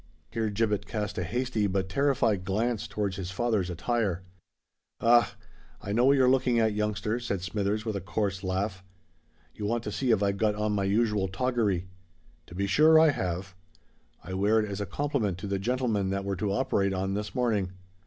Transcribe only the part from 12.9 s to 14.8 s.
I have. I wear it